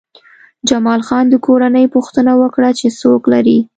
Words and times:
جمال 0.69 1.01
خان 1.07 1.25
د 1.29 1.35
کورنۍ 1.45 1.85
پوښتنه 1.95 2.31
وکړه 2.41 2.69
چې 2.79 2.87
څوک 2.99 3.21
لرې 3.33 3.59